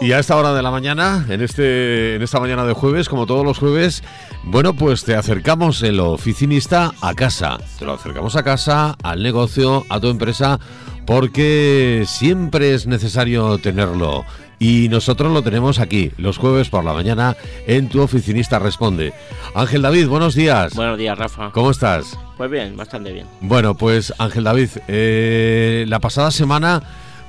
[0.00, 3.26] Y a esta hora de la mañana, en este, en esta mañana de jueves, como
[3.26, 4.04] todos los jueves,
[4.44, 7.58] bueno, pues te acercamos el oficinista a casa.
[7.78, 10.60] Te lo acercamos a casa, al negocio, a tu empresa,
[11.04, 14.24] porque siempre es necesario tenerlo.
[14.60, 17.36] Y nosotros lo tenemos aquí, los jueves por la mañana,
[17.66, 19.12] en tu oficinista responde.
[19.54, 20.74] Ángel David, buenos días.
[20.74, 21.50] Buenos días, Rafa.
[21.50, 22.16] ¿Cómo estás?
[22.36, 23.26] Pues bien, bastante bien.
[23.40, 26.82] Bueno, pues Ángel David, eh, la pasada semana,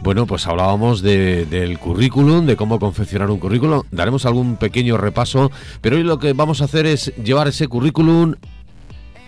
[0.03, 3.83] bueno, pues hablábamos de- del currículum, de cómo confeccionar un currículum.
[3.91, 8.35] Daremos algún pequeño repaso, pero hoy lo que vamos a hacer es llevar ese currículum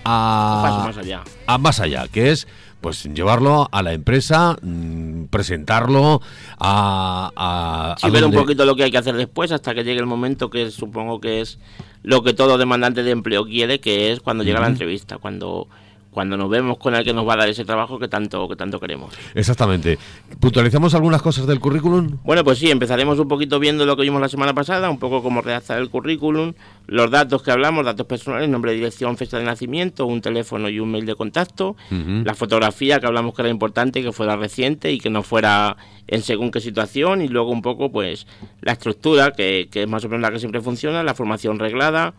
[0.05, 1.21] a, paso más allá.
[1.47, 2.47] a más allá, que es
[2.79, 6.19] pues llevarlo a la empresa, mm, presentarlo
[6.57, 9.83] a, a, Sí, a ver un poquito lo que hay que hacer después hasta que
[9.83, 11.59] llegue el momento que supongo que es
[12.01, 15.67] lo que todo demandante de empleo quiere, que es cuando llega la entrevista, cuando
[16.11, 18.55] cuando nos vemos con el que nos va a dar ese trabajo que tanto que
[18.55, 19.13] tanto queremos.
[19.33, 19.97] Exactamente.
[20.39, 22.17] ¿Puntualizamos algunas cosas del currículum?
[22.23, 25.23] Bueno, pues sí, empezaremos un poquito viendo lo que vimos la semana pasada, un poco
[25.23, 26.53] cómo redactar el currículum,
[26.87, 30.91] los datos que hablamos, datos personales, nombre, dirección, fecha de nacimiento, un teléfono y un
[30.91, 35.09] mail de contacto, la fotografía que hablamos que era importante, que fuera reciente y que
[35.09, 35.77] no fuera
[36.07, 38.27] en según qué situación, y luego un poco pues
[38.61, 42.13] la estructura, que, que es más o menos la que siempre funciona, la formación reglada,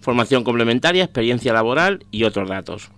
[0.00, 2.90] formación complementaria, experiencia laboral y otros datos.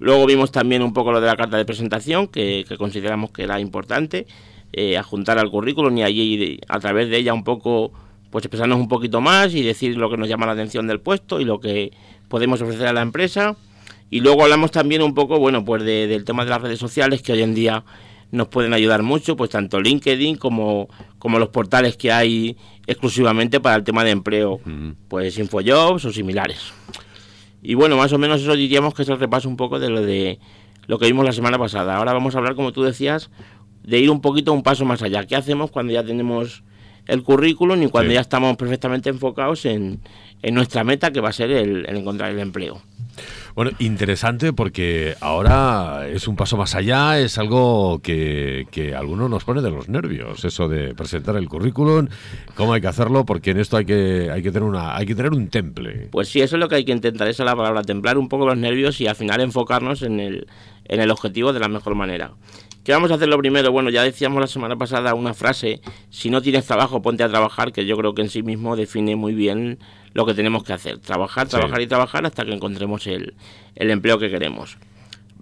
[0.00, 3.44] Luego vimos también un poco lo de la carta de presentación, que, que consideramos que
[3.44, 4.26] era importante,
[4.72, 7.92] eh, adjuntar al currículum y allí a través de ella un poco,
[8.30, 11.38] pues expresarnos un poquito más y decir lo que nos llama la atención del puesto
[11.40, 11.92] y lo que
[12.28, 13.56] podemos ofrecer a la empresa.
[14.08, 17.22] Y luego hablamos también un poco, bueno, pues de- del tema de las redes sociales
[17.22, 17.84] que hoy en día
[18.32, 22.56] nos pueden ayudar mucho, pues tanto LinkedIn como, como los portales que hay
[22.86, 24.60] exclusivamente para el tema de empleo,
[25.08, 26.72] pues Infojobs o similares.
[27.62, 30.00] Y bueno, más o menos eso diríamos que es el repaso un poco de lo
[30.02, 30.38] de
[30.86, 31.96] lo que vimos la semana pasada.
[31.96, 33.30] Ahora vamos a hablar, como tú decías,
[33.82, 35.26] de ir un poquito un paso más allá.
[35.26, 36.64] ¿Qué hacemos cuando ya tenemos
[37.06, 38.14] el currículum y cuando Sí.
[38.14, 40.00] ya estamos perfectamente enfocados en,
[40.42, 42.80] en nuestra meta, que va a ser el, el encontrar el empleo?
[43.54, 49.28] Bueno, interesante porque ahora es un paso más allá, es algo que, que a algunos
[49.28, 52.08] nos pone de los nervios, eso de presentar el currículum,
[52.54, 55.14] cómo hay que hacerlo, porque en esto hay que, hay que tener una, hay que
[55.14, 56.08] tener un temple.
[56.10, 58.28] Pues sí, eso es lo que hay que intentar, esa es la palabra, templar un
[58.28, 60.46] poco los nervios y al final enfocarnos en el,
[60.84, 62.32] en el objetivo de la mejor manera.
[62.84, 63.70] ¿Qué vamos a hacer lo primero?
[63.72, 67.72] Bueno, ya decíamos la semana pasada una frase, si no tienes trabajo, ponte a trabajar,
[67.72, 69.78] que yo creo que en sí mismo define muy bien
[70.14, 70.98] lo que tenemos que hacer.
[70.98, 71.52] Trabajar, Sí.
[71.56, 73.34] trabajar y trabajar hasta que encontremos el,
[73.76, 74.76] el empleo que queremos.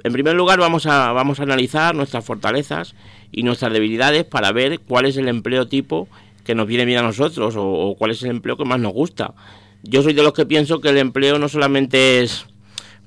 [0.04, 2.94] En primer lugar, vamos a, vamos a analizar nuestras fortalezas
[3.32, 6.08] y nuestras debilidades para ver cuál es el empleo tipo
[6.44, 8.92] que nos viene bien a nosotros o, o cuál es el empleo que más nos
[8.92, 9.34] gusta.
[9.82, 12.46] Yo soy de los que pienso que el empleo no solamente es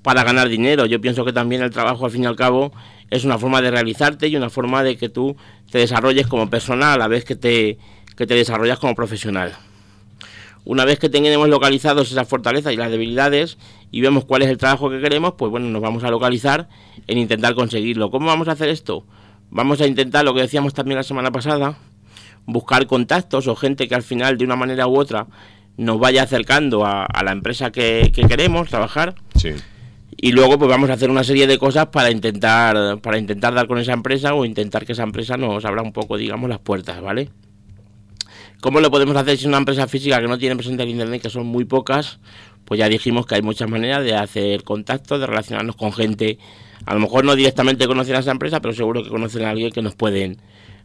[0.04, 2.72] para ganar dinero, yo pienso que también el trabajo al fin y al cabo
[3.10, 5.36] es una forma de realizarte y una forma de que tú
[5.72, 7.78] te desarrolles como persona a la vez que te,
[8.18, 9.54] que te desarrollas como profesional.
[10.64, 13.58] Una vez que tengamos localizados esas fortalezas y las debilidades
[13.92, 16.70] y vemos cuál es el trabajo que queremos, pues bueno, nos vamos a localizar
[17.08, 18.12] en intentar conseguirlo.
[18.12, 19.06] ¿Cómo vamos a hacer esto?
[19.50, 21.78] Vamos a intentar lo que decíamos también la semana pasada,
[22.46, 25.28] buscar contactos o gente que al final de una manera u otra
[25.78, 29.50] nos vaya acercando a, a la empresa que, que queremos trabajar Sí.
[30.18, 33.68] y luego pues vamos a hacer una serie de cosas para intentar para intentar dar
[33.68, 37.02] con esa empresa o intentar que esa empresa nos abra un poco digamos las puertas
[37.02, 37.30] vale
[38.62, 41.30] cómo lo podemos hacer si una empresa física que no tiene presencia en internet que
[41.30, 42.20] son muy pocas
[42.72, 46.38] pues ya dijimos que hay muchas maneras de hacer contacto de relacionarnos con gente.
[46.86, 49.72] A lo mejor no directamente conocen a esa empresa pero seguro que conocen a alguien
[49.72, 50.38] que nos pueden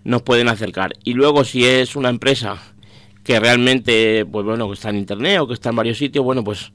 [0.02, 0.94] nos pueden acercar.
[1.04, 2.58] Y luego si es una empresa
[3.22, 6.44] que realmente, pues bueno, que está en internet o que está en varios sitios, bueno,
[6.44, 6.72] pues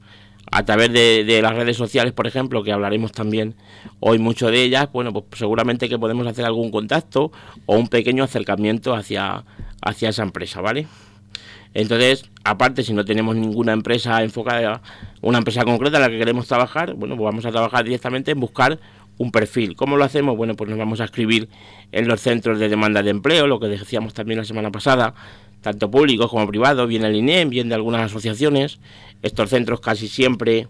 [0.50, 3.54] a través de, de las redes sociales, por ejemplo, que hablaremos también
[4.00, 7.32] hoy mucho de ellas, bueno, pues seguramente que podemos hacer algún contacto
[7.64, 9.44] o un pequeño acercamiento hacia,
[9.82, 10.86] hacia esa empresa, ¿vale?
[11.74, 14.82] Entonces, aparte, si no tenemos ninguna empresa enfocada,
[15.20, 18.40] una empresa concreta en la que queremos trabajar, bueno, pues vamos a trabajar directamente en
[18.40, 18.78] buscar
[19.18, 19.74] un perfil.
[19.76, 20.36] ¿Cómo lo hacemos?
[20.36, 21.48] Bueno, pues nos vamos a escribir
[21.92, 25.14] en los centros de demanda de empleo, lo que decíamos también la semana pasada,
[25.60, 28.78] tanto públicos como privados, bien el INEM, bien de algunas asociaciones.
[29.22, 30.68] Estos centros casi siempre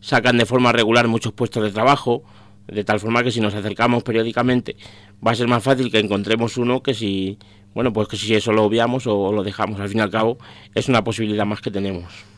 [0.00, 2.24] sacan de forma regular muchos puestos de trabajo,
[2.66, 4.76] de tal forma que si nos acercamos periódicamente
[5.26, 7.38] va a ser más fácil que encontremos uno que si,
[7.74, 9.80] bueno, pues que si eso lo obviamos o lo dejamos.
[9.80, 10.38] Al fin y al cabo
[10.74, 12.30] es una posibilidad más que tenemos.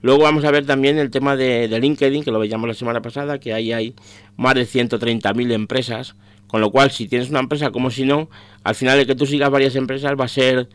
[0.00, 3.38] Luego vamos a ver también el tema de, LinkedIn, que lo veíamos la semana pasada,
[3.40, 3.94] que ahí hay
[4.36, 6.14] más de 130.000 empresas,
[6.46, 8.30] con lo cual si tienes una empresa como si no,
[8.62, 10.68] al final de que tú sigas varias empresas va a ser,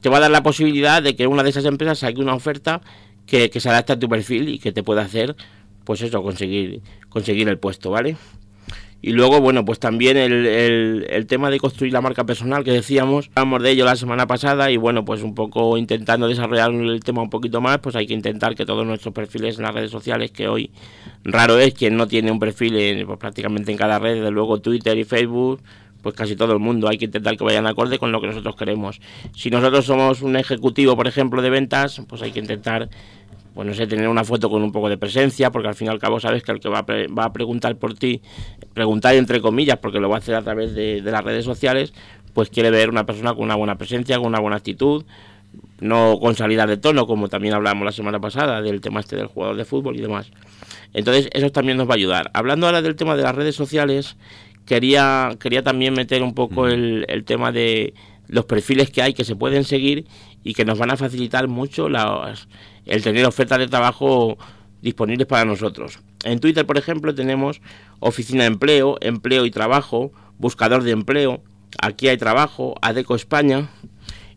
[0.00, 2.80] te va a dar la posibilidad de que una de esas empresas saque una oferta
[3.26, 5.34] que, que se adapte a tu perfil y que te pueda hacer,
[5.82, 8.16] pues eso, conseguir, conseguir el puesto, ¿vale?
[9.06, 13.28] Y luego, bueno, pues también el, el, tema de construir la marca personal que decíamos,
[13.34, 17.20] hablamos de ello la semana pasada y bueno, pues un poco intentando desarrollar el tema
[17.20, 20.30] un poquito más, pues hay que intentar que todos nuestros perfiles en las redes sociales,
[20.30, 20.70] que hoy
[21.22, 24.62] raro es quien no tiene un perfil en, pues, prácticamente en cada red, desde luego
[24.62, 25.60] Twitter y Facebook,
[26.00, 26.88] pues casi todo el mundo.
[26.88, 29.02] Hay que intentar que vayan acorde con lo que nosotros queremos.
[29.36, 32.88] Si nosotros somos un ejecutivo, por ejemplo, de ventas, pues hay que intentar
[33.54, 35.90] pues no sé, tener una foto con un poco de presencia, porque al fin y
[35.90, 38.20] al cabo sabes que el que va a, va a preguntar por ti,
[38.72, 41.94] preguntar entre comillas, porque lo va a hacer a través de, las redes sociales,
[42.32, 45.04] pues quiere ver una persona con una buena presencia, con una buena actitud,
[45.80, 49.28] no con salida de tono, como también hablábamos la semana pasada del tema este del
[49.28, 50.32] jugador de fútbol y demás.
[50.92, 52.30] Entonces, eso también nos va a ayudar.
[52.34, 54.16] Hablando ahora del tema de las redes sociales,
[54.66, 57.94] quería, quería también meter un poco el, el tema de
[58.26, 60.06] los perfiles que hay que se pueden seguir
[60.44, 62.46] y que nos van a facilitar mucho las,
[62.84, 64.36] el tener ofertas de trabajo
[64.82, 65.98] disponibles para nosotros.
[66.24, 67.60] En Twitter, por ejemplo, tenemos
[67.98, 71.42] oficina de empleo, empleo y trabajo, buscador de empleo,
[71.80, 73.70] aquí hay trabajo, ADECO España,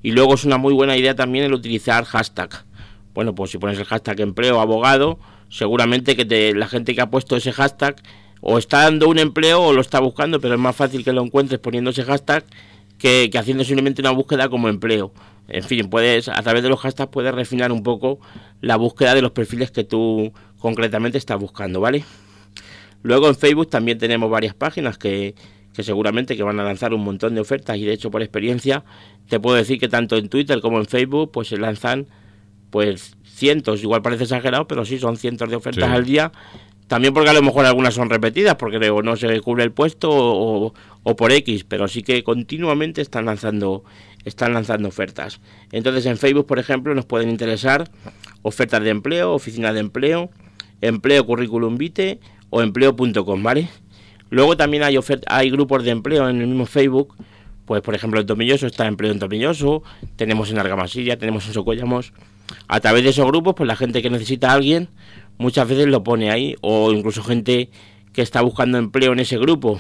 [0.02, 2.66] y luego es una muy buena idea también el utilizar hashtag.
[3.14, 5.20] Bueno, pues si pones el hashtag empleo abogado,
[5.50, 8.02] seguramente que la gente que ha puesto ese hashtag
[8.42, 11.24] o está dando un empleo o lo está buscando, pero es más fácil que lo
[11.24, 12.46] encuentres poniendo ese hashtag
[12.98, 15.12] que, que haciendo simplemente una búsqueda como empleo.
[15.48, 18.20] En fin, puedes, a través de los hashtags puedes refinar un poco
[18.62, 22.04] la búsqueda de los perfiles que tú concretamente estás buscando, ¿vale?
[23.04, 25.36] Luego en Facebook también tenemos varias páginas que,
[25.74, 28.84] que seguramente que van a lanzar un montón de ofertas y de hecho por experiencia
[29.30, 32.08] te puedo decir que tanto en Twitter como en Facebook pues se lanzan
[32.70, 36.32] pues cientos, igual parece exagerado, pero sí son cientos de ofertas al día.
[36.88, 40.74] También porque a lo mejor algunas son repetidas, porque no se cubre el puesto o,
[41.04, 43.84] o, por X, pero sí que continuamente están lanzando
[44.28, 45.40] están lanzando ofertas.
[45.72, 47.90] Entonces en Facebook, por ejemplo, nos pueden interesar
[48.42, 50.30] ofertas de empleo, oficina de empleo,
[50.82, 52.20] empleo currículum vitae
[52.50, 53.70] o empleo.com, ¿vale?
[54.30, 57.16] Luego también hay, hay grupos de empleo en el mismo Facebook,
[57.66, 59.84] pues por ejemplo en Tomilloso está empleo en Tomilloso,
[60.18, 62.14] tenemos en Argamasilla, tenemos en Socollamos.
[62.68, 64.90] A través de esos grupos, pues la gente que necesita a alguien
[65.38, 67.70] muchas veces lo pone ahí, o incluso gente
[68.14, 69.80] que está buscando empleo en ese grupo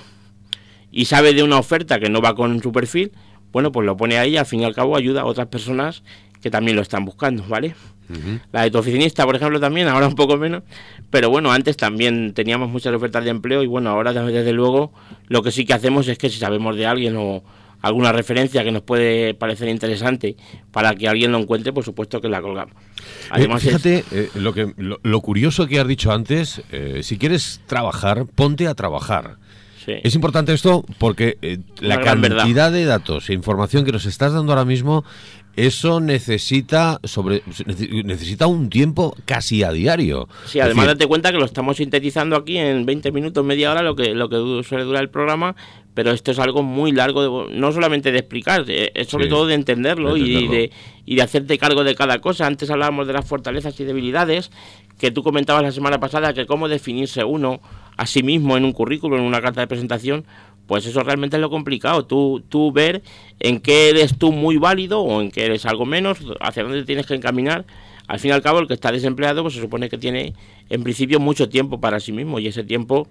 [0.91, 3.11] y sabe de una oferta que no va con su perfil,
[3.57, 6.03] bueno, pues lo pone ahí y al fin y al cabo ayuda a otras personas
[6.43, 7.73] que también lo están buscando, ¿vale?
[8.51, 10.61] La de tu oficinista, por ejemplo, también, ahora un poco menos,
[11.09, 14.93] pero bueno, antes también teníamos muchas ofertas de empleo y bueno, ahora desde luego
[15.27, 17.43] lo que sí que hacemos es que si sabemos de alguien o
[17.81, 20.37] alguna referencia que nos puede parecer interesante
[20.71, 22.75] para que alguien lo encuentre, por supuesto que la colgamos.
[22.75, 27.61] Eh, Además, fíjate, eh, lo, que, lo, curioso que has dicho antes, eh, si quieres
[27.65, 29.37] trabajar, ponte a trabajar.
[29.87, 34.51] Es importante esto porque eh, la cantidad de datos e información que nos estás dando
[34.51, 35.05] ahora mismo,
[35.55, 37.41] eso necesita sobre
[38.03, 40.27] necesita un tiempo casi a diario.
[40.45, 43.95] Sí, además date cuenta que lo estamos sintetizando aquí en 20 minutos, media hora, lo
[43.95, 45.55] que lo que suele durar el programa,
[45.97, 50.15] pero esto es algo muy largo, no solamente de explicar, es sobre todo de entenderlo,
[50.15, 50.71] Y, de,
[51.07, 52.45] y de hacerte cargo de cada cosa.
[52.45, 54.51] Antes hablábamos de las fortalezas y debilidades,
[54.97, 57.59] que tú comentabas la semana pasada, que cómo definirse uno
[57.97, 60.25] a sí mismo en un currículum, en una carta de presentación,
[60.67, 62.05] pues eso realmente es lo complicado.
[62.05, 63.01] Tú, tú ver
[63.39, 67.05] en qué eres tú muy válido o en qué eres algo menos, hacia dónde tienes
[67.05, 67.65] que encaminar.
[68.07, 70.33] Al fin y al cabo, el que está desempleado, pues se supone que tiene
[70.69, 73.07] en principio mucho tiempo para sí mismo y ese tiempo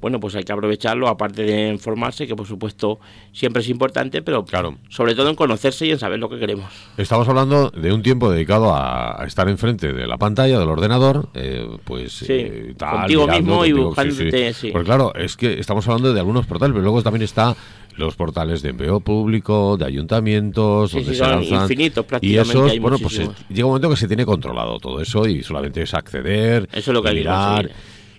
[0.00, 3.00] bueno, pues hay que aprovecharlo, aparte de informarse, que por supuesto
[3.32, 4.76] siempre es importante, pero claro.
[4.88, 6.70] sobre todo en conocerse y en saber lo que queremos.
[6.96, 11.66] Estamos hablando de un tiempo dedicado a, estar enfrente de la pantalla del ordenador, eh,
[11.84, 16.20] pues sí, eh, contigo mismo y buscándote, sí, Pues claro, es que estamos hablando de
[16.20, 17.56] algunos portales, pero luego también está
[17.96, 23.18] los portales de empleo público, de ayuntamientos, donde se lanzan infinitos y eso, bueno, pues
[23.48, 26.94] llega un momento que se tiene controlado todo eso y solamente es acceder, eso es
[26.94, 27.70] lo que mirar.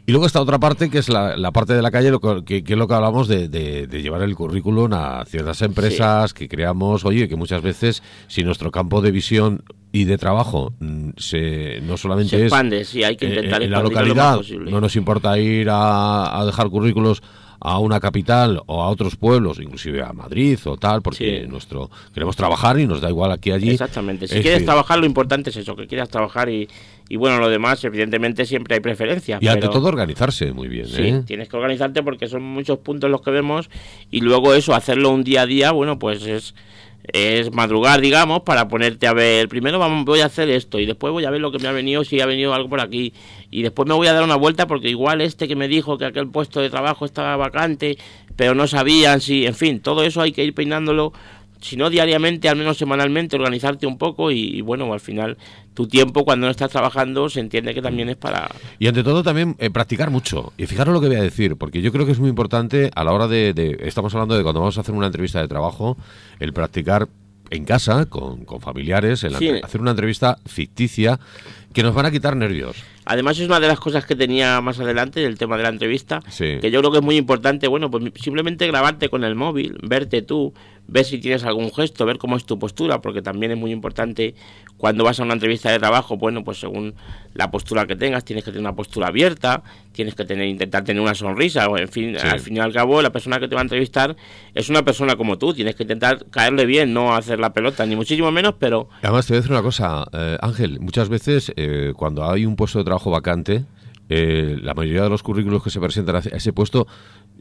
[0.08, 2.78] Y luego está otra parte que es la, parte de la calle, lo que, es
[2.78, 7.62] lo que hablamos de, llevar el currículum a ciertas empresas que creamos, oye, que muchas
[7.62, 13.04] veces si nuestro campo de visión y de trabajo mm, se, no solamente expande, sí,
[13.04, 17.22] hay que eh, intentar en la localidad, no nos importa ir a, a dejar currículos
[17.60, 22.36] a una capital o a otros pueblos, inclusive a Madrid o tal, porque nuestro queremos
[22.36, 23.72] trabajar y nos da igual aquí allí.
[23.72, 24.28] Exactamente.
[24.28, 26.68] Si quieres trabajar, lo importante es eso, que quieras trabajar y,
[27.10, 29.42] y bueno, lo demás, evidentemente siempre hay preferencias.
[29.42, 30.88] Y ante todo organizarse muy bien.
[30.88, 31.24] Sí, ¿eh?
[31.26, 33.70] tienes que organizarte porque son muchos puntos los que vemos
[34.12, 36.54] y luego eso, hacerlo un día a día, bueno, pues es
[37.14, 41.14] es madrugar, digamos, para ponerte a ver, primero vamos, voy a hacer esto y después
[41.14, 43.14] voy a ver lo que me ha venido, si ha venido algo por aquí
[43.50, 46.06] y después me voy a dar una vuelta porque igual este que me dijo que
[46.06, 47.98] aquel puesto de trabajo estaba vacante,
[48.36, 51.14] pero no sabían si, en fin, todo eso hay que ir peinándolo
[51.62, 55.38] si no diariamente, al menos semanalmente, organizarte un poco y, bueno, al final
[55.74, 58.50] tu tiempo cuando no estás trabajando se entiende que también es para...
[58.80, 60.54] Y ante todo también eh, practicar mucho.
[60.58, 63.04] Y fijaros lo que voy a decir, porque yo creo que es muy importante a
[63.04, 65.98] la hora de, Estamos hablando de cuando vamos a hacer una entrevista de trabajo,
[66.40, 67.08] el practicar
[67.50, 71.20] en casa, con, familiares, hacer una entrevista ficticia
[71.74, 72.76] que nos van a quitar nervios.
[73.06, 76.22] Además es una de las cosas que tenía más adelante el tema de la entrevista,
[76.38, 80.22] que yo creo que es muy importante, bueno, pues simplemente grabarte con el móvil, verte
[80.22, 80.54] tú,
[80.88, 84.36] ver si tienes algún gesto, ver cómo es tu postura, porque también es muy importante
[84.78, 86.94] cuando vas a una entrevista de trabajo, bueno, pues según
[87.34, 91.02] la postura que tengas, tienes que tener una postura abierta, tienes que tener intentar tener
[91.02, 93.62] una sonrisa, o en fin, al fin y al cabo la persona que te va
[93.62, 94.16] a entrevistar
[94.54, 97.96] es una persona como tú, tienes que intentar caerle bien, no hacer la pelota, ni
[97.96, 98.90] muchísimo menos, pero...
[99.02, 102.56] Además te voy a decir una cosa, eh, Ángel, muchas veces eh, cuando hay un
[102.56, 103.66] puesto de trabajo vacante,
[104.10, 106.88] eh, la mayoría de los currículos que se presentan a ese puesto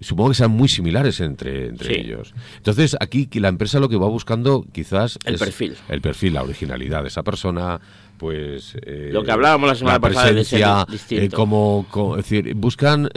[0.00, 2.35] supongo que sean muy similares entre, entre ellos.
[2.56, 5.76] Entonces, aquí la empresa lo que va buscando quizás el es perfil.
[5.88, 7.80] El perfil, la originalidad de esa persona,
[8.18, 8.76] pues...
[8.82, 10.66] Eh, lo que hablábamos la semana pasada de ser
[11.11, 13.08] eh, como, decir, buscan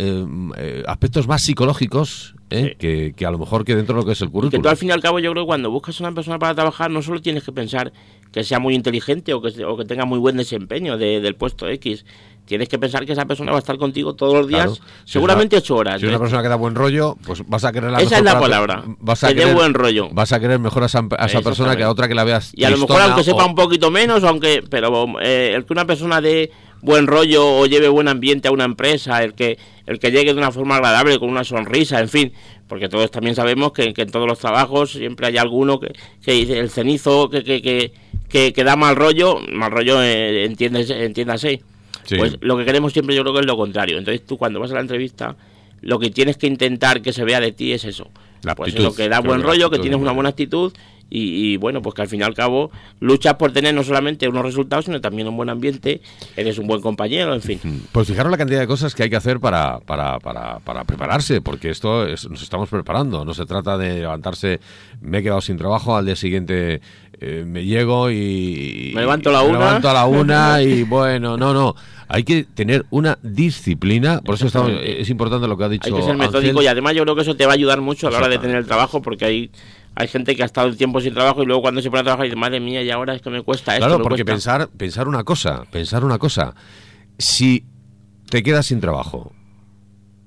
[0.85, 4.29] aspectos más psicológicos que, que, a lo mejor que dentro de lo que es el
[4.29, 4.61] currículum.
[4.61, 6.55] que tú al fin y al cabo yo creo que cuando buscas una persona para
[6.55, 7.91] trabajar no solo tienes que pensar
[8.31, 12.05] que sea muy inteligente o que, o que tenga muy buen desempeño del puesto X,
[12.49, 15.75] tienes que pensar que esa persona va a estar contigo todos los días, seguramente ocho
[15.75, 15.99] horas.
[15.99, 18.23] Si es una persona que da buen rollo, pues vas a querer la Esa es
[18.23, 18.83] la palabra.
[18.99, 20.09] Vas a que buen rollo.
[20.11, 22.51] Vas a querer mejor a esa, persona que a otra que la veas.
[22.55, 25.85] Y a lo mejor aunque sepa un poquito menos, aunque pero eh, el que una
[25.85, 26.51] persona dé
[26.81, 30.39] buen rollo o lleve buen ambiente a una empresa, el que el que llegue de
[30.39, 32.33] una forma agradable, con una sonrisa, en fin,
[32.67, 36.57] porque todos también sabemos que, en todos los trabajos siempre hay alguno que, que dice
[36.57, 37.91] el cenizo que, que,
[38.29, 41.61] que, da mal rollo, mal rollo eh, entiéndase
[42.17, 43.97] pues lo que queremos siempre yo creo que es lo contrario.
[43.97, 45.35] Entonces tú cuando vas a la entrevista,
[45.81, 48.07] lo que tienes que intentar que se vea de ti es eso.
[48.43, 50.71] La pues lo que da buen rollo, que tienes una buena actitud
[51.11, 54.43] y, bueno, pues que al fin y al cabo luchas por tener no solamente unos
[54.43, 56.01] resultados, sino también un buen ambiente,
[56.37, 57.59] eres un buen compañero, en fin.
[57.91, 61.41] Pues fijaros la cantidad de cosas que hay que hacer para, para, para, para prepararse,
[61.41, 64.59] porque esto nos estamos preparando, no se trata de levantarse,
[65.01, 66.81] me he quedado sin trabajo, al día siguiente
[67.19, 68.91] eh, me llego y...
[68.95, 69.59] Me levanto a la una.
[69.59, 71.75] Me levanto a la una y bueno, no, no.
[72.07, 75.87] Hay que tener una disciplina, por eso estamos, es importante lo que ha dicho.
[75.87, 78.07] Hay que ser metódico y además yo creo que eso te va a ayudar mucho
[78.07, 79.51] a la hora de tener el trabajo porque hay
[79.95, 82.03] hay gente que ha estado el tiempo sin trabajo y luego cuando se pone a
[82.03, 83.85] trabajar dice, madre mía, y ahora es que me cuesta esto.
[83.85, 86.55] Claro, porque pensar pensar una cosa, pensar una cosa.
[87.17, 87.65] Si
[88.29, 89.33] te quedas sin trabajo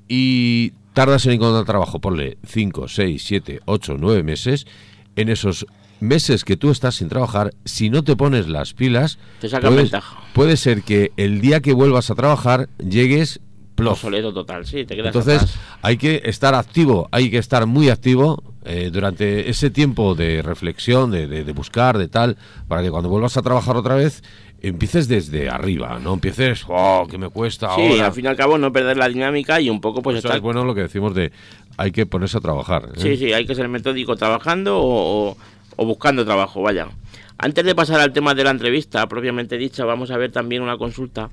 [0.09, 4.67] y tardas en encontrar trabajo, ponle 5, 6, 7, 8, 9 meses,
[5.17, 5.67] en esos
[6.03, 10.21] meses que tú estás sin trabajar, si no te pones las pilas, te ventaja.
[10.35, 13.41] puede ser que el día que vuelvas a trabajar llegues
[13.97, 18.43] Soleto total, sí, te quedas Entonces, hay que estar activo, hay que estar muy activo
[18.65, 22.37] eh, durante ese tiempo de reflexión, de, de, buscar, de tal,
[22.69, 24.23] para que cuando vuelvas a trabajar otra vez,
[24.61, 28.57] empieces desde arriba, no empieces, oh, que me cuesta sí, al fin y al cabo
[28.59, 31.33] no perder la dinámica y un poco pues Eso es bueno lo que decimos de
[31.77, 32.91] hay que ponerse a trabajar.
[32.95, 33.01] ¿eh?
[33.01, 35.37] Sí, sí, hay que ser metódico trabajando o, o
[35.77, 36.89] buscando trabajo, vaya.
[37.39, 40.77] Antes de pasar al tema de la entrevista propiamente dicha, vamos a ver también una
[40.77, 41.31] consulta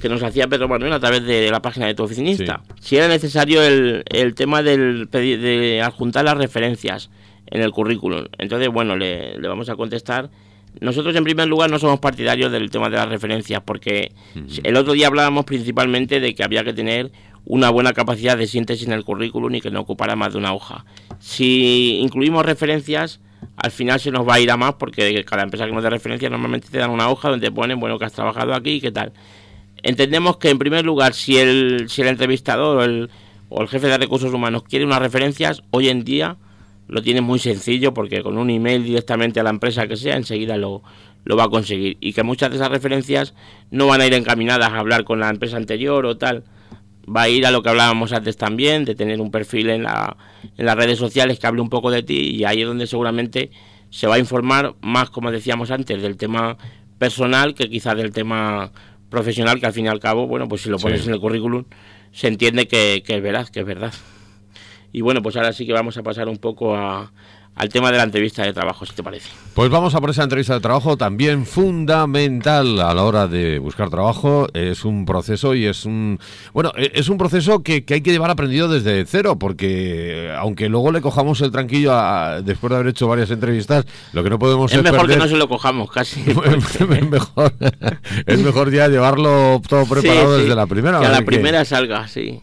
[0.00, 2.62] que nos hacía Pedro Manuel a través de la página de tu oficinista.
[2.80, 7.10] Si era necesario el, el tema del, de adjuntar las referencias
[7.46, 8.26] en el currículum.
[8.38, 10.30] Entonces, bueno, le, le, vamos a contestar.
[10.80, 14.12] Nosotros, en primer lugar, no somos partidarios del tema de las referencias, porque
[14.62, 17.10] el otro día hablábamos principalmente de que había que tener
[17.44, 20.54] una buena capacidad de síntesis en el currículum y que no ocupara más de una
[20.54, 20.84] hoja.
[21.18, 23.20] Si incluimos referencias,
[23.56, 25.90] al final se nos va a ir a más, porque cada empresa que nos dé
[25.90, 28.90] referencia normalmente te dan una hoja donde ponen, bueno, que has trabajado aquí y qué
[28.90, 29.12] tal
[29.82, 33.10] entendemos que en primer lugar si el, si el entrevistador o el,
[33.48, 36.36] o el jefe de recursos humanos quiere unas referencias, hoy en día
[36.88, 40.56] lo tiene muy sencillo porque con un email directamente a la empresa que sea enseguida
[40.56, 40.82] lo,
[41.24, 41.96] lo va a conseguir.
[42.00, 43.34] Y que muchas de esas referencias
[43.70, 46.44] no van a ir encaminadas a hablar con la empresa anterior o tal
[47.08, 50.16] va a ir a lo que hablábamos antes también de tener un perfil en, la,
[50.56, 53.50] en las redes sociales que hable un poco de ti y ahí es donde seguramente
[53.90, 56.56] se va a informar más como decíamos antes del tema
[56.98, 58.72] personal que quizás del tema
[59.10, 61.64] profesional que al fin y al cabo, bueno, pues si lo pones en el currículum,
[62.12, 63.92] se entiende que, que es verdad, que es verdad.
[64.92, 67.12] Y bueno, pues ahora sí que vamos a pasar un poco a,
[67.56, 69.28] al tema de la entrevista de trabajo, si te parece.
[69.54, 73.90] Pues vamos a por esa entrevista de trabajo, también fundamental a la hora de buscar
[73.90, 74.46] trabajo.
[74.54, 76.18] Es un proceso y es un.
[76.54, 80.92] Bueno, e, es un proceso que, hay que llevar aprendido desde cero, porque aunque luego
[80.92, 81.92] le cojamos el tranquillo
[82.42, 84.82] después de haber hecho varias entrevistas, lo que no podemos es.
[84.82, 86.20] mejor que no se lo cojamos, casi.
[86.30, 87.52] es, mejor,
[88.26, 91.00] es mejor ya llevarlo todo preparado desde la primera.
[91.00, 92.40] Que a la primera salga, sí.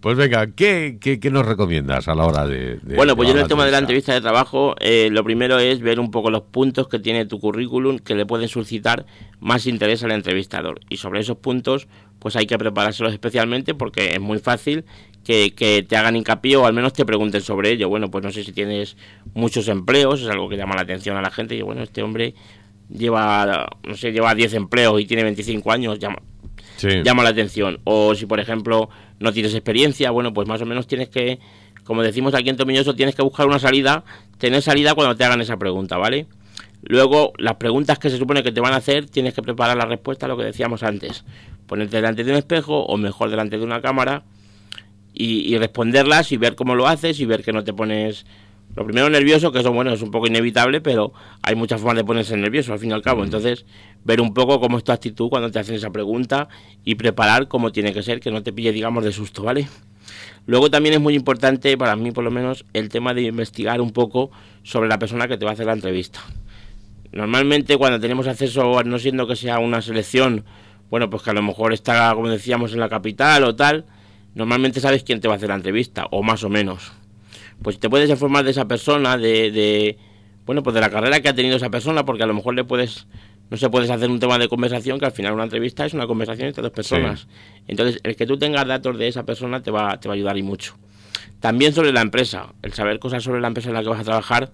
[0.00, 2.78] Pues venga, ¿qué, qué, nos recomiendas a la hora de...
[2.94, 5.80] bueno, pues yo en el tema de la entrevista de trabajo, eh, lo primero es
[5.80, 9.06] ver un poco los puntos que tiene tu currículum que le pueden suscitar
[9.40, 10.80] más interés al entrevistador.
[10.88, 14.84] Y sobre esos puntos, pues hay que preparárselos especialmente porque es muy fácil
[15.24, 17.88] que, que, te hagan hincapié o al menos te pregunten sobre ello.
[17.88, 18.96] Bueno, pues no sé si tienes
[19.34, 21.56] muchos empleos, es algo que llama la atención a la gente.
[21.56, 22.34] Y bueno, este hombre
[22.88, 26.18] lleva, no sé, lleva 10 empleos y tiene 25 años, llama,
[27.04, 27.80] llama la atención.
[27.84, 31.38] O si, por ejemplo, no tienes experiencia, bueno, pues más o menos tienes que,
[31.84, 34.04] como decimos aquí en Tomilloso, tienes que buscar una salida,
[34.38, 36.26] tener salida cuando te hagan esa pregunta, ¿vale?
[36.82, 39.86] Luego, las preguntas que se supone que te van a hacer, tienes que preparar la
[39.86, 41.24] respuesta a lo que decíamos antes.
[41.66, 44.22] Ponerte delante de un espejo o mejor delante de una cámara
[45.12, 48.24] y, y responderlas y ver cómo lo haces y ver que no te pones
[48.76, 52.04] lo primero nervioso, que eso bueno, es un poco inevitable, pero hay muchas formas de
[52.04, 53.24] ponerse nervioso al fin y al cabo.
[53.24, 53.64] Entonces,
[54.06, 56.48] ver un poco cómo es tu actitud cuando te hacen esa pregunta
[56.84, 59.68] y preparar cómo tiene que ser, que no te pille, digamos, de susto, ¿vale?
[60.46, 63.90] Luego también es muy importante, para mí por lo menos, el tema de investigar un
[63.90, 64.30] poco
[64.62, 66.20] sobre la persona que te va a hacer la entrevista.
[67.10, 70.44] Normalmente cuando tenemos acceso, no siendo que sea una selección,
[70.88, 73.86] bueno, pues que a lo mejor está, como decíamos, en la capital o tal,
[74.34, 76.92] normalmente sabes quién te va a hacer la entrevista, o más o menos
[77.62, 79.98] pues te puedes informar de esa persona, de, de,
[80.44, 82.64] bueno, pues de la carrera que ha tenido esa persona, porque a lo mejor le
[82.64, 83.06] puedes,
[83.50, 86.06] no sé, puedes hacer un tema de conversación que al final una entrevista es una
[86.06, 87.28] conversación entre dos personas.
[87.68, 90.36] Entonces, el que tú tengas datos de esa persona te va, te va a ayudar
[90.36, 90.76] y mucho.
[91.38, 94.04] También sobre la empresa, el saber cosas sobre la empresa en la que vas a
[94.04, 94.50] trabajar,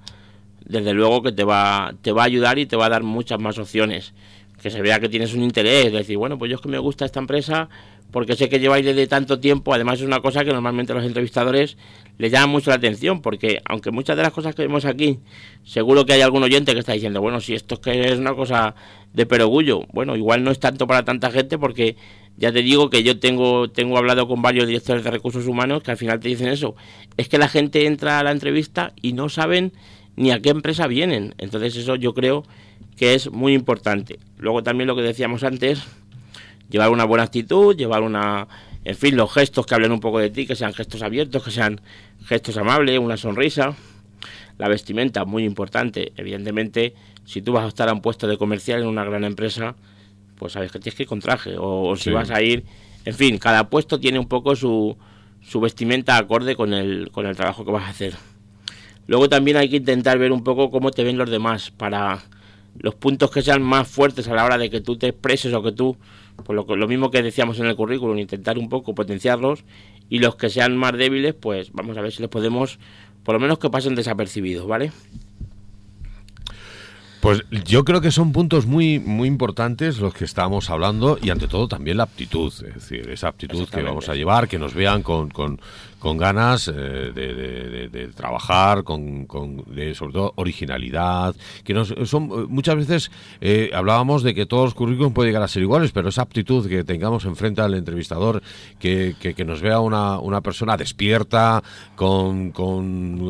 [0.64, 3.40] desde luego que te va, te va a ayudar y te va a dar muchas
[3.40, 4.12] más opciones.
[4.60, 7.04] Que se vea que tienes un interés, decir, bueno, pues yo es que me gusta
[7.04, 7.68] esta empresa,
[8.12, 11.78] porque sé que lleváis desde tanto tiempo, además es una cosa que normalmente los entrevistadores
[12.18, 15.18] les llama mucho la atención, porque aunque muchas de las cosas que vemos aquí,
[15.64, 18.34] seguro que hay algún oyente que está diciendo, bueno, si esto es que es una
[18.34, 18.74] cosa
[19.14, 21.96] de perogullo, bueno, igual no es tanto para tanta gente porque
[22.36, 25.90] ya te digo que yo tengo, tengo hablado con varios directores de recursos humanos que
[25.90, 26.76] al final te dicen eso,
[27.16, 29.72] es que la gente entra a la entrevista y no saben
[30.16, 32.44] ni a qué empresa vienen, entonces eso yo creo
[32.96, 34.18] que es muy importante.
[34.36, 35.82] Luego también lo que decíamos antes,
[36.72, 38.48] llevar una buena actitud, llevar una,
[38.84, 41.50] en fin, los gestos que hablen un poco de ti, que sean gestos abiertos, que
[41.50, 41.80] sean
[42.24, 43.76] gestos amables, una sonrisa.
[44.58, 46.12] La vestimenta, muy importante.
[46.16, 46.94] Evidentemente,
[47.24, 49.76] si tú vas a estar a un puesto de comercial en una gran empresa,
[50.36, 51.54] pues sabes que tienes que ir con traje.
[51.58, 52.64] O, si vas a ir,
[53.04, 54.96] en fin, cada puesto tiene un poco su,
[55.42, 58.14] su vestimenta acorde con el, con el trabajo que vas a hacer.
[59.06, 62.22] Luego también hay que intentar ver un poco cómo te ven los demás para
[62.78, 65.62] los puntos que sean más fuertes a la hora de que tú te expreses o
[65.62, 65.96] que tú
[66.44, 69.64] pues lo, lo, mismo que decíamos en el currículum, intentar un poco potenciarlos
[70.08, 72.78] y los que sean más débiles, pues vamos a ver si les podemos,
[73.22, 74.92] por lo menos que pasen desapercibidos, ¿vale?
[77.22, 81.46] Pues yo creo que son puntos muy muy importantes los que estamos hablando y ante
[81.46, 85.04] todo también la aptitud, es decir, esa aptitud que vamos a llevar, que nos vean
[85.04, 85.60] con, con,
[86.02, 86.72] con ganas eh,
[87.14, 94.24] de, trabajar, con, con de, sobre todo originalidad, que nos, son muchas veces eh, hablábamos
[94.24, 97.24] de que todos los currículums pueden llegar a ser iguales, pero esa aptitud que tengamos
[97.24, 98.42] enfrente al entrevistador,
[98.80, 101.62] que, que, nos vea una, una persona despierta,
[101.94, 102.50] con...
[102.50, 103.20] con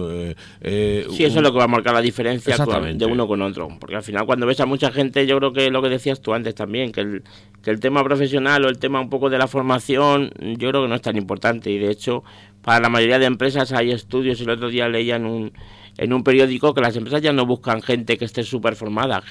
[0.63, 3.69] eh, sí, eso es lo que va a marcar la diferencia de uno con otro,
[3.79, 6.33] porque al final cuando ves a mucha gente, yo creo que lo que decías tú
[6.33, 7.23] antes también, que el,
[7.63, 10.89] que el tema profesional o el tema un poco de la formación, yo creo que
[10.89, 12.25] no es tan importante y de hecho
[12.63, 15.53] para la mayoría de empresas hay estudios, el otro día leía en un,
[15.97, 19.23] en un periódico que las empresas ya no buscan gente que esté súper formada,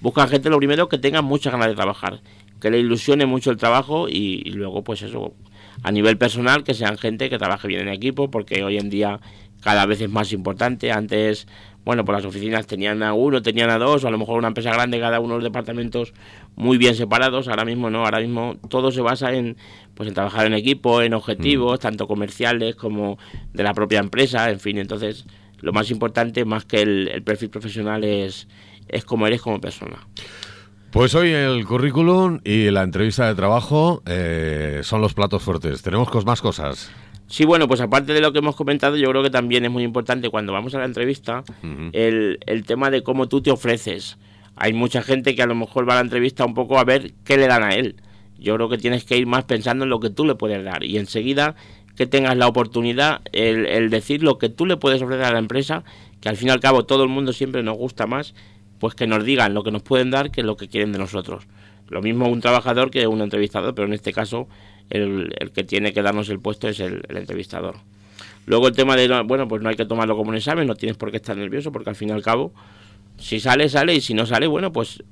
[0.00, 2.20] buscan gente lo primero que tenga muchas ganas de trabajar,
[2.60, 5.34] que le ilusione mucho el trabajo y, y luego pues eso,
[5.82, 9.20] a nivel personal, que sean gente que trabaje bien en equipo, porque hoy en día
[9.60, 10.90] cada vez es más importante.
[10.90, 11.46] Antes
[11.84, 14.48] bueno, pues las oficinas tenían a uno, tenían a dos, o a lo mejor una
[14.48, 16.12] empresa grande, cada uno de los departamentos
[16.60, 17.48] muy bien separados.
[17.48, 19.56] Ahora mismo no, ahora mismo todo se basa en,
[19.94, 21.82] pues en trabajar en equipo, en objetivos, mm.
[21.82, 23.18] tanto comerciales como
[23.52, 24.78] de la propia empresa, en fin.
[24.78, 25.24] Entonces,
[25.60, 28.46] lo más importante, más que el, perfil profesional, es,
[28.88, 30.06] es cómo eres como persona.
[30.90, 35.82] Pues hoy el currículum y la entrevista de trabajo eh, son los platos fuertes.
[35.82, 36.90] Tenemos más cosas.
[37.26, 39.84] Sí, bueno, pues aparte de lo que hemos comentado, yo creo que también es muy
[39.84, 41.44] importante cuando vamos a la entrevista
[41.92, 44.18] el, el tema de cómo tú te ofreces.
[44.60, 47.12] Hay mucha gente que a lo mejor va a la entrevista un poco a ver
[47.24, 47.96] qué le dan a él.
[48.38, 50.84] Yo creo que tienes que ir más pensando en lo que tú le puedes dar
[50.84, 51.56] y enseguida
[51.96, 55.38] que tengas la oportunidad, el, el decir lo que tú le puedes ofrecer a la
[55.38, 55.82] empresa,
[56.20, 58.34] que al fin y al cabo todo el mundo siempre nos gusta más,
[58.78, 61.44] pues que nos digan lo que nos pueden dar que lo que quieren de nosotros.
[61.88, 64.48] Lo mismo un trabajador que un entrevistador, pero en este caso
[64.90, 67.76] el, que tiene que darnos el puesto es el, entrevistador.
[68.46, 70.96] Luego el tema de, bueno, pues no hay que tomarlo como un examen, no tienes
[70.96, 72.52] por qué estar nervioso, porque al fin y al cabo,
[73.20, 75.02] Si sale, sale, y si no sale, bueno, pues,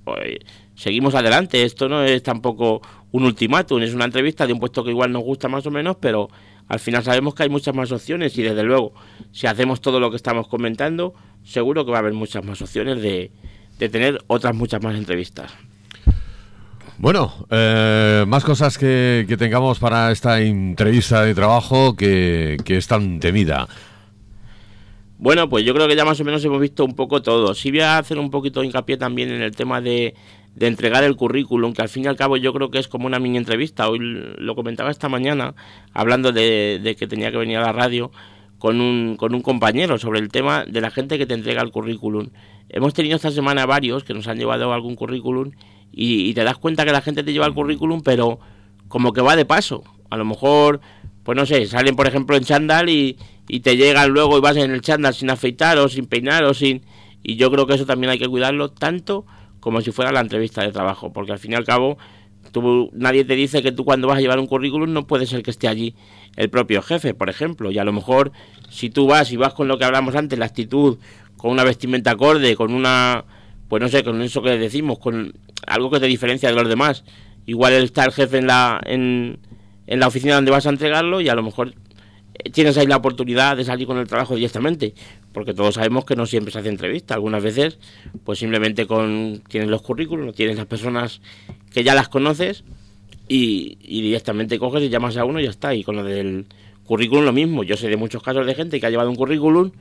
[0.74, 1.62] seguimos adelante.
[1.62, 2.80] Esto no es tampoco
[3.12, 5.96] un ultimátum, es una entrevista de un puesto que igual nos gusta más o menos,
[6.00, 6.28] pero
[6.68, 8.92] al final sabemos que hay muchas más opciones y desde luego,
[9.32, 13.00] si hacemos todo lo que estamos comentando, seguro que va a haber muchas más opciones
[13.00, 13.30] de,
[13.78, 15.52] de tener otras muchas más entrevistas.
[16.98, 22.88] Bueno, eh, más cosas que, que, tengamos para esta entrevista de trabajo que, que, es
[22.88, 23.68] tan temida.
[25.18, 27.54] Bueno, pues yo creo que ya más o menos hemos visto un poco todo.
[27.54, 30.14] Sí voy a hacer un poquito de hincapié también en el tema de,
[30.54, 33.06] de entregar el currículum, que al fin y al cabo yo creo que es como
[33.06, 33.88] una mini entrevista.
[33.88, 35.54] Hoy lo comentaba esta mañana,
[35.92, 38.12] hablando de, de que tenía que venir a la radio
[38.58, 41.70] con un, con un compañero sobre el tema de la gente que te entrega el
[41.70, 42.30] currículum.
[42.68, 45.52] Hemos tenido esta semana varios que nos han llevado algún currículum
[45.92, 48.38] y, te das cuenta que la gente te lleva el currículum, pero
[48.88, 49.84] como que va de paso.
[50.10, 50.80] A lo mejor,
[51.28, 54.56] pues no sé, salen por ejemplo en chándal y, y te llegan luego y vas
[54.56, 56.80] en el chándal sin afeitar o sin peinar o sin...
[57.22, 59.26] Y yo creo que eso también hay que cuidarlo tanto
[59.60, 61.98] como si fuera la entrevista de trabajo, porque al fin y al cabo
[62.50, 65.42] tú, nadie te dice que tú cuando vas a llevar un currículum no puede ser
[65.42, 65.94] que esté allí
[66.36, 68.32] el propio jefe, por ejemplo, y a lo mejor
[68.70, 70.96] si tú vas y vas con lo que hablamos antes, la actitud,
[71.36, 73.26] con una vestimenta acorde, con una,
[73.68, 75.34] pues no sé, con eso que decimos, con
[75.66, 77.04] algo que te diferencia de los demás.
[77.44, 79.40] Igual está el jefe en la, en,
[79.88, 81.74] en la oficina donde vas a entregarlo y a lo mejor
[82.34, 84.94] eh, tienes ahí la oportunidad de salir con el trabajo directamente,
[85.32, 87.78] porque todos sabemos que no siempre se hace entrevista, algunas veces
[88.22, 91.22] pues simplemente con tienes los currículos, tienes las personas
[91.72, 92.64] que ya las conoces
[93.28, 96.46] y, y, directamente coges y llamas a uno y ya está, y con lo del
[96.84, 99.72] currículum lo mismo, yo sé de muchos casos de gente que ha llevado un currículum,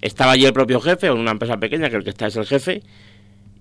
[0.00, 2.36] estaba allí el propio jefe o en una empresa pequeña que el que está es
[2.36, 2.82] el jefe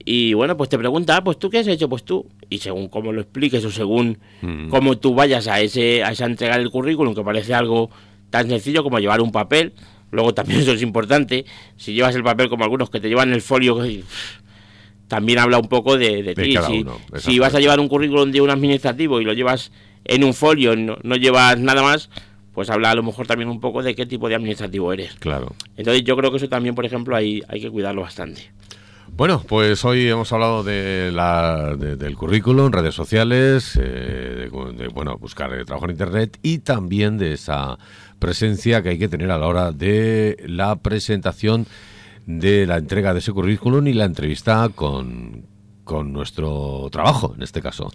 [0.08, 2.28] y bueno, pues te pregunta, ah, pues tú qué has hecho, pues tú.
[2.48, 4.70] Y según cómo lo expliques o según mm.
[4.70, 7.90] cómo tú vayas a ese a esa entregar el currículum, que parece algo
[8.30, 9.74] tan sencillo como llevar un papel,
[10.12, 13.42] luego también eso es importante, si llevas el papel como algunos que te llevan el
[13.42, 13.80] folio,
[15.08, 16.56] también habla un poco de, ti.
[16.68, 16.86] Si,
[17.18, 19.72] si, vas a llevar un currículum de un administrativo y lo llevas
[20.04, 22.12] en un folio, no, no llevas nada más,
[22.54, 25.16] pues habla a lo mejor también un poco de qué tipo de administrativo eres.
[25.16, 25.56] Claro.
[25.78, 28.52] Entonces yo creo que eso también, por ejemplo, hay, hay que cuidarlo bastante.
[29.12, 35.52] Bueno, pues hoy hemos hablado de la, del currículum, redes sociales, eh, de, bueno, buscar
[35.66, 37.78] trabajo en Internet y también de esa
[38.20, 41.66] presencia que hay que tener a la hora de la presentación
[42.26, 45.46] de la entrega de ese currículum y la entrevista con,
[45.84, 47.92] con nuestro trabajo, en este caso.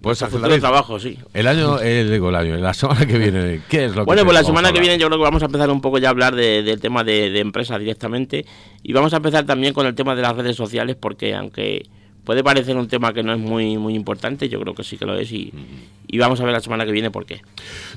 [0.00, 1.18] Pues el trabajo, sí.
[1.34, 4.24] El año, el, digo, el año, la semana que viene, ¿qué es lo que Bueno,
[4.24, 6.10] pues la semana que viene yo creo que vamos a empezar un poco ya a
[6.10, 8.46] hablar del tema de, de empresa directamente
[8.82, 11.86] y vamos a empezar también con el tema de las redes sociales porque aunque
[12.26, 15.06] puede parecer un tema que no es muy muy importante, yo creo que sí que
[15.06, 15.52] lo es y,
[16.08, 17.42] y, vamos a ver la semana que viene por qué.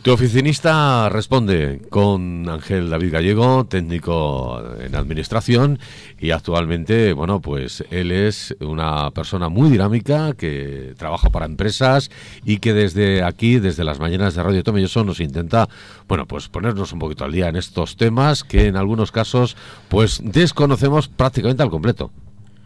[0.02, 5.80] Tu oficinista responde con Ángel David Gallego, técnico en administración
[6.20, 12.12] y actualmente, bueno, pues él es una persona muy dinámica que trabaja para empresas
[12.46, 15.68] y que desde aquí, desde las mañanas de Radio Tomelloso nos intenta,
[16.08, 19.56] bueno, pues ponernos un poquito al día en estos temas que en algunos casos
[19.90, 22.12] pues desconocemos prácticamente al completo.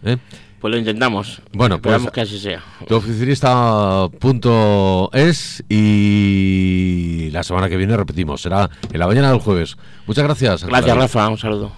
[0.03, 0.17] ¿Eh?
[0.59, 1.41] Pues lo intentamos.
[1.51, 2.63] Bueno, pues que así sea.
[2.87, 2.95] Tu
[5.11, 8.41] es y la semana que viene repetimos.
[8.41, 9.75] Será en la mañana del jueves.
[10.07, 10.63] Muchas gracias.
[10.63, 11.27] Gracias, Rafa.
[11.27, 11.71] Un saludo.